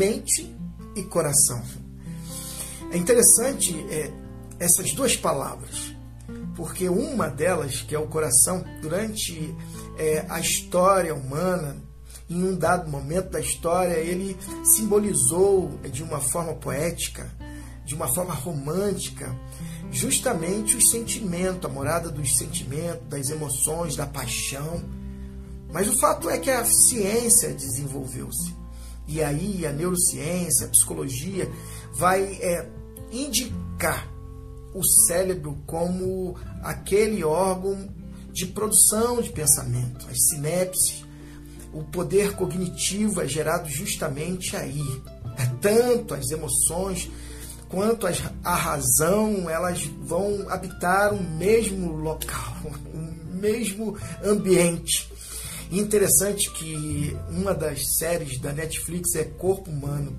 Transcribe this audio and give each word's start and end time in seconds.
mente 0.00 0.50
e 0.96 1.02
coração. 1.02 1.62
É 2.90 2.96
interessante 2.96 3.78
é, 3.90 4.10
essas 4.58 4.94
duas 4.94 5.14
palavras, 5.14 5.94
porque 6.56 6.88
uma 6.88 7.28
delas, 7.28 7.82
que 7.82 7.94
é 7.94 7.98
o 7.98 8.06
coração, 8.06 8.64
durante 8.80 9.54
é, 9.98 10.24
a 10.30 10.40
história 10.40 11.14
humana, 11.14 11.76
em 12.30 12.42
um 12.42 12.56
dado 12.56 12.90
momento 12.90 13.28
da 13.32 13.40
história, 13.40 13.98
ele 13.98 14.38
simbolizou 14.64 15.68
de 15.92 16.02
uma 16.02 16.18
forma 16.18 16.54
poética, 16.54 17.30
de 17.84 17.94
uma 17.94 18.08
forma 18.08 18.32
romântica, 18.32 19.38
justamente 19.90 20.78
o 20.78 20.80
sentimento, 20.80 21.66
a 21.66 21.70
morada 21.70 22.10
dos 22.10 22.38
sentimentos, 22.38 23.06
das 23.06 23.28
emoções, 23.28 23.96
da 23.96 24.06
paixão. 24.06 24.82
Mas 25.70 25.90
o 25.90 25.98
fato 25.98 26.30
é 26.30 26.38
que 26.38 26.50
a 26.50 26.64
ciência 26.64 27.52
desenvolveu-se. 27.52 28.59
E 29.06 29.22
aí 29.22 29.66
a 29.66 29.72
neurociência, 29.72 30.66
a 30.66 30.70
psicologia 30.70 31.50
vai 31.92 32.22
é, 32.22 32.68
indicar 33.10 34.08
o 34.74 34.84
cérebro 34.84 35.58
como 35.66 36.36
aquele 36.62 37.24
órgão 37.24 37.88
de 38.32 38.46
produção 38.46 39.20
de 39.20 39.30
pensamento, 39.30 40.06
as 40.08 40.28
sinapses, 40.28 41.04
o 41.72 41.84
poder 41.84 42.34
cognitivo 42.34 43.20
é 43.20 43.28
gerado 43.28 43.68
justamente 43.68 44.56
aí. 44.56 44.82
É 45.36 45.46
tanto 45.60 46.14
as 46.14 46.30
emoções 46.30 47.10
quanto 47.68 48.06
as, 48.06 48.22
a 48.44 48.54
razão, 48.54 49.48
elas 49.48 49.84
vão 50.02 50.48
habitar 50.48 51.14
o 51.14 51.22
mesmo 51.22 51.92
local, 51.92 52.56
o 52.92 53.34
mesmo 53.40 53.96
ambiente. 54.24 55.10
Interessante 55.78 56.50
que 56.50 57.16
uma 57.30 57.54
das 57.54 57.96
séries 57.96 58.38
da 58.38 58.52
Netflix 58.52 59.14
é 59.14 59.24
Corpo 59.24 59.70
Humano. 59.70 60.16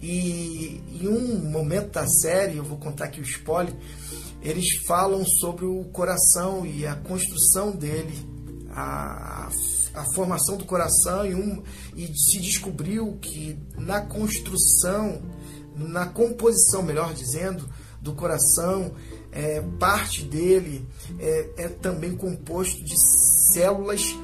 E 0.00 0.80
em 1.00 1.08
um 1.08 1.50
momento 1.50 1.92
da 1.92 2.06
série, 2.06 2.56
eu 2.56 2.64
vou 2.64 2.78
contar 2.78 3.06
aqui 3.06 3.20
o 3.20 3.24
spoiler, 3.24 3.74
eles 4.42 4.76
falam 4.86 5.24
sobre 5.24 5.64
o 5.64 5.84
coração 5.84 6.64
e 6.64 6.86
a 6.86 6.94
construção 6.94 7.72
dele, 7.72 8.14
a, 8.70 9.48
a 9.94 10.04
formação 10.14 10.56
do 10.56 10.64
coração 10.64 11.26
e, 11.26 11.34
um, 11.34 11.62
e 11.96 12.06
se 12.16 12.40
descobriu 12.40 13.18
que 13.20 13.58
na 13.76 14.02
construção, 14.02 15.22
na 15.74 16.06
composição, 16.06 16.82
melhor 16.82 17.12
dizendo, 17.14 17.68
do 18.00 18.14
coração, 18.14 18.92
é, 19.32 19.60
parte 19.80 20.22
dele 20.22 20.86
é, 21.18 21.50
é, 21.56 21.68
também 21.68 22.16
composto 22.16 22.84
de 22.84 22.94
células 23.52 24.16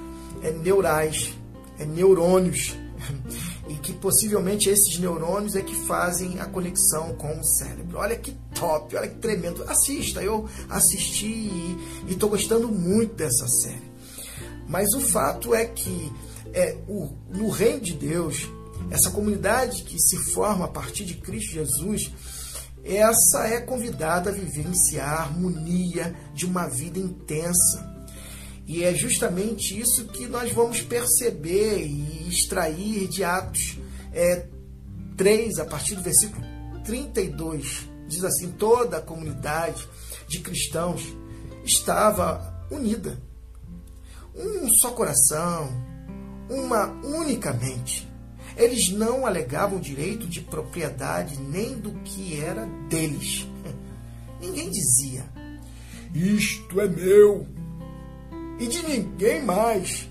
é, 0.43 0.51
neurais, 0.51 1.35
é, 1.79 1.85
neurônios 1.85 2.77
e 3.69 3.75
que 3.75 3.93
possivelmente 3.93 4.69
esses 4.69 4.99
neurônios 4.99 5.55
é 5.55 5.63
que 5.63 5.75
fazem 5.87 6.41
a 6.41 6.47
conexão 6.47 7.15
com 7.15 7.39
o 7.39 7.45
cérebro. 7.45 7.99
Olha 7.99 8.17
que 8.17 8.33
top, 8.55 8.97
olha 8.97 9.09
que 9.09 9.19
tremendo. 9.19 9.63
Assista, 9.65 10.23
eu 10.23 10.49
assisti 10.69 11.27
e 11.27 11.79
estou 12.09 12.29
gostando 12.29 12.69
muito 12.69 13.15
dessa 13.15 13.47
série. 13.49 13.93
Mas 14.69 14.93
o 14.95 15.01
fato 15.01 15.55
é 15.55 15.65
que 15.65 16.13
é, 16.53 16.77
o, 16.89 17.13
no 17.31 17.49
reino 17.49 17.81
de 17.81 17.95
Deus, 17.95 18.49
essa 18.91 19.11
comunidade 19.11 19.83
que 19.83 19.99
se 19.99 20.17
forma 20.33 20.67
a 20.67 20.69
partir 20.69 21.05
de 21.05 21.15
Cristo 21.15 21.53
Jesus, 21.53 22.11
essa 22.85 23.47
é 23.47 23.61
convidada 23.61 24.31
a 24.31 24.33
vivenciar 24.33 25.09
a 25.09 25.23
harmonia 25.23 26.15
de 26.35 26.45
uma 26.47 26.67
vida 26.67 26.99
intensa 26.99 27.92
e 28.67 28.85
é 28.85 28.95
justamente 28.95 29.79
isso 29.79 30.07
que 30.07 30.27
nós 30.27 30.53
vamos 30.53 30.81
perceber 30.81 31.85
e 31.85 32.29
extrair 32.29 33.09
de 33.09 33.25
Atos 33.25 33.79
é, 34.13 34.47
3, 35.17 35.59
a 35.59 35.65
partir 35.65 35.95
do 35.95 36.03
versículo 36.03 36.45
32. 36.85 37.89
Diz 38.07 38.25
assim: 38.25 38.53
toda 38.53 38.99
a 38.99 39.03
comunidade 39.03 39.87
de 40.29 40.41
cristãos 40.41 41.03
estava 41.65 42.67
unida. 42.71 43.21
Um 44.35 44.69
só 44.81 44.93
coração, 44.93 45.69
uma 46.49 46.87
única 47.05 47.53
mente. 47.53 48.09
Eles 48.57 48.91
não 48.91 49.27
alegavam 49.27 49.81
direito 49.81 50.27
de 50.27 50.41
propriedade 50.41 51.39
nem 51.41 51.79
do 51.79 51.93
que 52.01 52.39
era 52.39 52.67
deles. 52.89 53.47
Ninguém 54.41 54.71
dizia: 54.71 55.25
Isto 56.15 56.81
é 56.81 56.89
meu 56.89 57.47
e 58.59 58.67
de 58.67 58.83
ninguém 58.87 59.45
mais. 59.45 60.11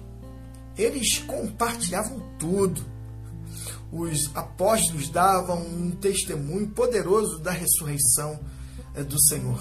Eles 0.77 1.19
compartilhavam 1.19 2.19
tudo. 2.39 2.81
Os 3.91 4.31
apóstolos 4.35 5.09
davam 5.09 5.61
um 5.61 5.91
testemunho 5.91 6.67
poderoso 6.69 7.39
da 7.39 7.51
ressurreição 7.51 8.39
eh, 8.95 9.03
do 9.03 9.19
Senhor. 9.21 9.59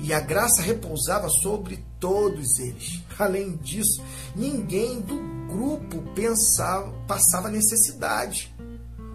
E 0.00 0.12
a 0.12 0.20
graça 0.20 0.62
repousava 0.62 1.28
sobre 1.28 1.84
todos 1.98 2.58
eles. 2.58 3.02
Além 3.18 3.56
disso, 3.56 4.02
ninguém 4.34 5.00
do 5.00 5.16
grupo 5.48 6.02
pensava, 6.14 6.92
passava 7.06 7.48
necessidade. 7.48 8.54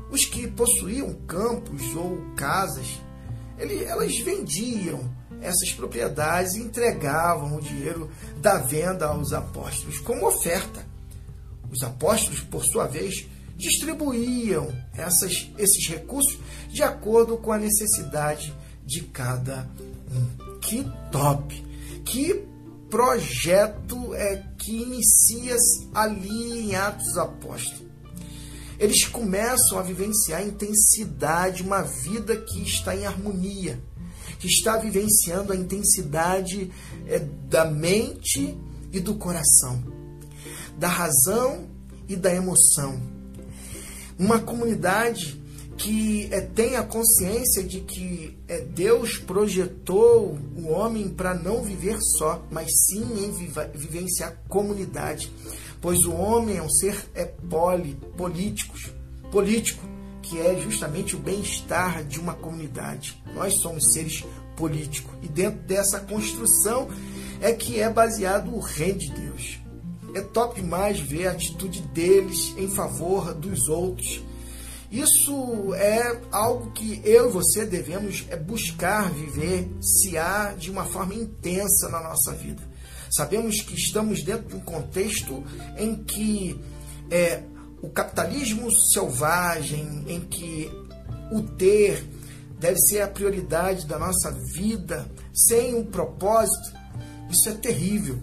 Os 0.10 0.26
que 0.26 0.48
possuíam 0.48 1.14
campos 1.26 1.96
ou 1.96 2.18
casas, 2.36 3.00
ele, 3.58 3.84
elas 3.84 4.18
vendiam 4.20 5.10
essas 5.42 5.72
propriedades 5.74 6.54
e 6.54 6.62
entregavam 6.62 7.58
o 7.58 7.62
dinheiro 7.62 8.10
da 8.38 8.60
venda 8.60 9.08
aos 9.08 9.34
apóstolos 9.34 10.00
como 10.00 10.28
oferta. 10.28 10.86
Os 11.72 11.84
apóstolos, 11.84 12.42
por 12.42 12.64
sua 12.64 12.86
vez, 12.86 13.28
distribuíam 13.56 14.74
essas, 14.94 15.50
esses 15.58 15.88
recursos 15.88 16.38
de 16.70 16.84
acordo 16.84 17.38
com 17.38 17.52
a 17.52 17.58
necessidade 17.58 18.54
de 18.86 19.02
cada 19.02 19.68
um. 20.12 20.60
Que 20.60 20.86
top! 21.12 21.72
Que 22.06 22.46
projeto 22.90 24.14
é 24.14 24.44
que 24.58 24.72
inicia-se 24.72 25.90
ali 25.94 26.60
em 26.60 26.76
Atos 26.76 27.18
Apóstolos. 27.18 27.90
Eles 28.78 29.06
começam 29.06 29.78
a 29.78 29.84
vivenciar 29.84 30.42
a 30.42 30.44
intensidade, 30.44 31.64
uma 31.64 31.84
vida 31.84 32.36
que 32.36 32.64
está 32.64 32.96
em 32.96 33.06
harmonia 33.06 33.80
que 34.42 34.48
está 34.48 34.76
vivenciando 34.76 35.54
a 35.54 35.56
intensidade 35.56 36.72
é, 37.08 37.20
da 37.48 37.64
mente 37.64 38.58
e 38.92 39.00
do 39.00 39.14
coração, 39.14 39.82
da 40.80 40.88
razão 40.88 41.68
e 42.10 42.16
da 42.16 42.34
emoção. 42.34 43.00
Uma 44.18 44.40
comunidade 44.40 45.40
que 45.78 46.28
é, 46.32 46.42
tem 46.42 46.76
a 46.76 46.84
consciência 46.84 47.64
de 47.64 47.82
que 47.82 48.36
é, 48.48 48.62
Deus 48.62 49.20
projetou 49.20 50.36
o 50.58 50.70
homem 50.70 51.08
para 51.08 51.36
não 51.36 51.62
viver 51.62 52.00
só, 52.18 52.44
mas 52.50 52.68
sim 52.88 53.24
em 53.24 53.32
viva, 53.32 53.70
vivenciar 53.76 54.42
comunidade. 54.50 55.32
Pois 55.80 56.04
o 56.04 56.14
homem 56.14 56.58
é 56.58 56.64
um 56.64 56.70
ser 56.70 56.98
é, 57.14 57.26
poli, 57.26 57.96
político, 58.18 58.76
político 59.32 60.01
que 60.22 60.40
é 60.40 60.60
justamente 60.60 61.16
o 61.16 61.20
bem-estar 61.20 62.04
de 62.04 62.20
uma 62.20 62.34
comunidade. 62.34 63.22
Nós 63.34 63.56
somos 63.56 63.94
seres 63.94 64.24
políticos 64.56 65.14
e 65.22 65.28
dentro 65.28 65.60
dessa 65.62 66.00
construção 66.00 66.88
é 67.42 67.52
que 67.52 67.80
é 67.80 67.90
baseado 67.90 68.54
o 68.54 68.60
reino 68.60 69.00
de 69.00 69.12
Deus. 69.12 69.60
É 70.14 70.22
top 70.22 70.62
demais 70.62 71.00
ver 71.00 71.28
a 71.28 71.32
atitude 71.32 71.82
deles 71.82 72.54
em 72.58 72.68
favor 72.68 73.34
dos 73.34 73.70
outros. 73.70 74.22
Isso 74.92 75.74
é 75.76 76.20
algo 76.32 76.72
que 76.72 77.02
eu 77.06 77.30
e 77.30 77.32
você 77.32 77.66
devemos 77.66 78.26
é 78.30 78.36
buscar 78.36 79.10
viver, 79.10 79.70
se 79.80 80.18
há 80.18 80.54
de 80.54 80.70
uma 80.70 80.84
forma 80.84 81.14
intensa 81.14 81.88
na 81.88 82.02
nossa 82.02 82.34
vida. 82.34 82.62
Sabemos 83.10 83.62
que 83.62 83.74
estamos 83.74 84.22
dentro 84.22 84.50
de 84.50 84.56
um 84.56 84.60
contexto 84.60 85.44
em 85.78 85.96
que 85.96 86.60
é, 87.10 87.44
o 87.82 87.90
capitalismo 87.90 88.72
selvagem, 88.72 90.04
em 90.08 90.20
que 90.22 90.72
o 91.32 91.42
ter 91.42 92.08
deve 92.60 92.80
ser 92.80 93.02
a 93.02 93.08
prioridade 93.08 93.88
da 93.88 93.98
nossa 93.98 94.32
vida, 94.32 95.10
sem 95.34 95.74
um 95.74 95.84
propósito, 95.84 96.78
isso 97.30 97.50
é 97.50 97.54
terrível. 97.54 98.20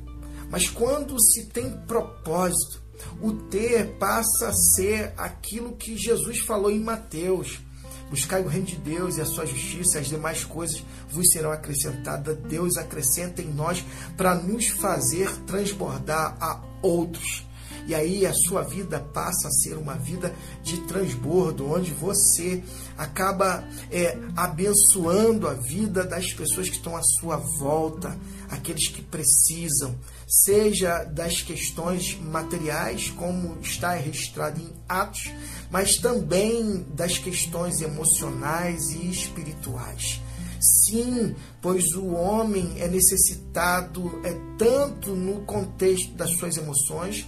Mas 0.50 0.68
quando 0.68 1.20
se 1.20 1.46
tem 1.46 1.70
propósito, 1.86 2.80
o 3.20 3.32
ter 3.32 3.96
passa 3.98 4.48
a 4.48 4.52
ser 4.52 5.12
aquilo 5.16 5.76
que 5.76 5.96
Jesus 5.96 6.38
falou 6.40 6.70
em 6.70 6.80
Mateus. 6.80 7.60
Buscai 8.08 8.42
o 8.42 8.48
reino 8.48 8.66
de 8.66 8.76
Deus 8.76 9.16
e 9.16 9.20
a 9.20 9.26
sua 9.26 9.44
justiça, 9.44 9.98
e 9.98 10.00
as 10.00 10.06
demais 10.08 10.44
coisas 10.44 10.82
vos 11.10 11.30
serão 11.30 11.50
acrescentadas. 11.50 12.38
Deus 12.48 12.76
acrescenta 12.76 13.42
em 13.42 13.52
nós 13.52 13.84
para 14.16 14.34
nos 14.34 14.68
fazer 14.68 15.30
transbordar 15.46 16.36
a 16.40 16.62
outros. 16.80 17.47
E 17.88 17.94
aí 17.94 18.26
a 18.26 18.34
sua 18.34 18.62
vida 18.62 19.00
passa 19.00 19.48
a 19.48 19.50
ser 19.50 19.78
uma 19.78 19.94
vida 19.94 20.34
de 20.62 20.82
transbordo, 20.82 21.72
onde 21.72 21.90
você 21.90 22.62
acaba 22.98 23.66
é, 23.90 24.14
abençoando 24.36 25.48
a 25.48 25.54
vida 25.54 26.04
das 26.04 26.30
pessoas 26.34 26.68
que 26.68 26.76
estão 26.76 26.94
à 26.94 27.00
sua 27.02 27.38
volta, 27.58 28.14
aqueles 28.50 28.88
que 28.88 29.00
precisam, 29.00 29.96
seja 30.28 31.02
das 31.04 31.40
questões 31.40 32.14
materiais, 32.20 33.08
como 33.16 33.58
está 33.62 33.94
registrado 33.94 34.60
em 34.60 34.70
Atos, 34.86 35.32
mas 35.70 35.96
também 35.96 36.84
das 36.94 37.16
questões 37.16 37.80
emocionais 37.80 38.90
e 38.90 39.10
espirituais. 39.10 40.20
Sim, 40.60 41.34
pois 41.62 41.94
o 41.94 42.08
homem 42.08 42.74
é 42.80 42.86
necessitado 42.86 44.20
é 44.24 44.34
tanto 44.58 45.14
no 45.14 45.40
contexto 45.46 46.12
das 46.12 46.36
suas 46.36 46.58
emoções 46.58 47.26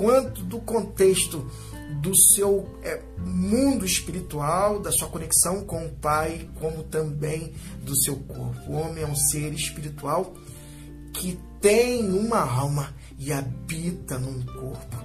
quanto 0.00 0.42
do 0.44 0.58
contexto 0.60 1.46
do 2.00 2.16
seu 2.16 2.66
é, 2.82 3.02
mundo 3.18 3.84
espiritual, 3.84 4.80
da 4.80 4.90
sua 4.90 5.08
conexão 5.08 5.62
com 5.62 5.84
o 5.84 5.90
Pai, 5.90 6.48
como 6.58 6.82
também 6.84 7.52
do 7.82 7.94
seu 7.94 8.16
corpo. 8.16 8.72
O 8.72 8.76
homem 8.76 9.04
é 9.04 9.06
um 9.06 9.14
ser 9.14 9.52
espiritual 9.52 10.32
que 11.12 11.38
tem 11.60 12.08
uma 12.08 12.40
alma 12.40 12.94
e 13.18 13.30
habita 13.30 14.18
num 14.18 14.40
corpo. 14.42 14.96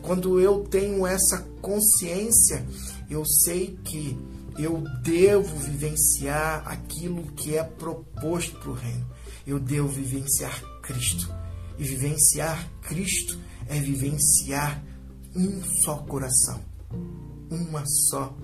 Quando 0.00 0.40
eu 0.40 0.64
tenho 0.64 1.06
essa 1.06 1.46
consciência, 1.60 2.64
eu 3.10 3.26
sei 3.26 3.78
que 3.84 4.18
eu 4.58 4.82
devo 5.02 5.54
vivenciar 5.56 6.66
aquilo 6.66 7.24
que 7.32 7.54
é 7.54 7.62
proposto 7.62 8.58
para 8.58 8.70
o 8.70 8.74
reino. 8.74 9.06
Eu 9.46 9.58
devo 9.58 9.88
vivenciar 9.88 10.58
Cristo. 10.80 11.30
E 11.78 11.84
vivenciar 11.84 12.68
Cristo 12.82 13.38
é 13.68 13.78
vivenciar 13.78 14.82
um 15.36 15.62
só 15.82 15.98
coração, 15.98 16.60
uma 17.50 17.84
só 17.86 18.36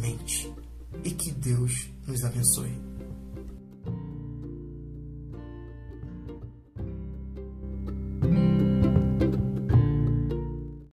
mente. 0.00 0.52
E 1.02 1.10
que 1.10 1.30
Deus 1.32 1.88
nos 2.06 2.24
abençoe. 2.24 2.93